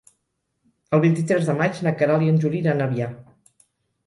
El 0.97 1.03
vint-i-tres 1.03 1.45
de 1.49 1.55
maig 1.59 1.83
na 1.89 1.93
Queralt 2.01 2.27
i 2.29 2.33
en 2.33 2.41
Juli 2.47 2.61
iran 2.65 2.83
a 2.83 2.89
Avià. 2.89 3.13